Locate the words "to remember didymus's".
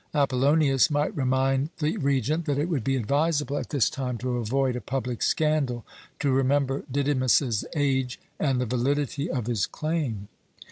6.17-7.65